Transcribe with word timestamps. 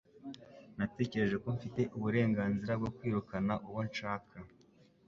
Natekereje 0.77 1.35
ko 1.43 1.47
mfite 1.57 1.81
uburenganzira 1.95 2.73
bwo 2.79 2.89
kwirukana 2.97 3.53
uwo 3.67 3.81
nshaka. 3.89 4.35